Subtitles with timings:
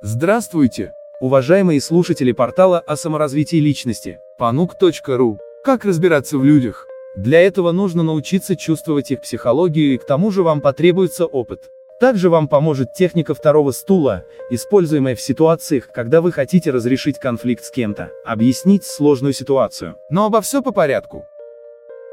[0.00, 5.38] Здравствуйте, уважаемые слушатели портала о саморазвитии личности, panuk.ru.
[5.64, 6.86] Как разбираться в людях?
[7.16, 11.72] Для этого нужно научиться чувствовать их психологию и к тому же вам потребуется опыт.
[11.98, 17.70] Также вам поможет техника второго стула, используемая в ситуациях, когда вы хотите разрешить конфликт с
[17.72, 19.96] кем-то, объяснить сложную ситуацию.
[20.10, 21.26] Но обо все по порядку.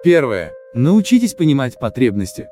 [0.03, 0.53] Первое.
[0.73, 2.49] Научитесь понимать потребности.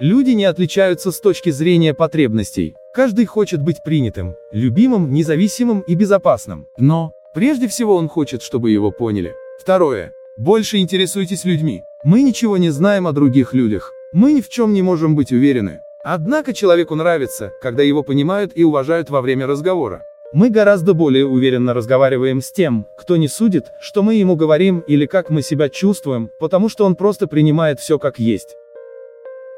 [0.00, 2.74] Люди не отличаются с точки зрения потребностей.
[2.92, 6.66] Каждый хочет быть принятым, любимым, независимым и безопасным.
[6.76, 9.36] Но, прежде всего он хочет, чтобы его поняли.
[9.60, 10.12] Второе.
[10.36, 11.82] Больше интересуйтесь людьми.
[12.02, 13.92] Мы ничего не знаем о других людях.
[14.12, 15.78] Мы ни в чем не можем быть уверены.
[16.02, 20.02] Однако человеку нравится, когда его понимают и уважают во время разговора.
[20.32, 25.06] Мы гораздо более уверенно разговариваем с тем, кто не судит, что мы ему говорим или
[25.06, 28.56] как мы себя чувствуем, потому что он просто принимает все как есть.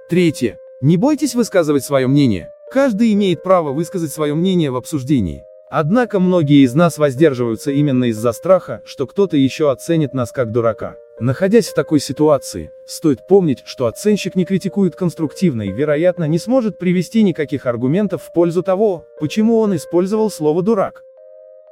[0.09, 0.59] Третье.
[0.81, 2.51] Не бойтесь высказывать свое мнение.
[2.71, 5.43] Каждый имеет право высказать свое мнение в обсуждении.
[5.69, 10.95] Однако многие из нас воздерживаются именно из-за страха, что кто-то еще оценит нас как дурака.
[11.19, 16.79] Находясь в такой ситуации, стоит помнить, что оценщик не критикует конструктивно и, вероятно, не сможет
[16.79, 21.03] привести никаких аргументов в пользу того, почему он использовал слово «дурак».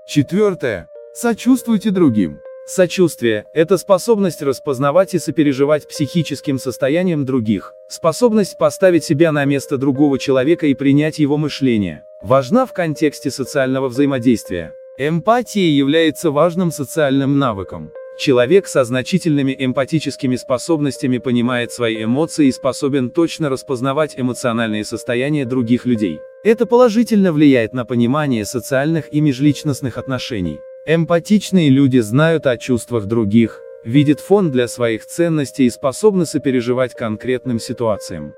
[0.08, 0.88] Четвертое.
[1.14, 2.40] Сочувствуйте другим.
[2.66, 10.18] Сочувствие– это способность распознавать и сопереживать психическим состоянием других, способность поставить себя на место другого
[10.18, 12.04] человека и принять его мышление.
[12.22, 14.72] Важна в контексте социального взаимодействия.
[14.96, 17.92] Эмпатия является важным социальным навыком.
[18.18, 25.84] Человек со значительными эмпатическими способностями понимает свои эмоции и способен точно распознавать эмоциональные состояния других
[25.84, 26.18] людей.
[26.44, 30.60] Это положительно влияет на понимание социальных и межличностных отношений.
[30.86, 37.58] Эмпатичные люди знают о чувствах других, видят фон для своих ценностей и способны сопереживать конкретным
[37.58, 38.34] ситуациям.